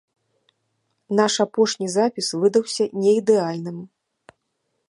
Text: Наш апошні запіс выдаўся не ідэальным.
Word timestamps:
Наш 1.19 1.33
апошні 1.45 1.87
запіс 1.97 2.27
выдаўся 2.45 2.83
не 3.05 3.11
ідэальным. 3.19 3.77